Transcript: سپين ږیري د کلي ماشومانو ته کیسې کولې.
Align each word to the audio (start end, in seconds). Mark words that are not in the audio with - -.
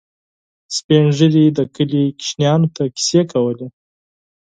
سپين 0.75 1.05
ږیري 1.17 1.45
د 1.57 1.59
کلي 1.75 2.03
ماشومانو 2.11 2.67
ته 2.75 2.83
کیسې 2.95 3.21
کولې. 3.31 3.67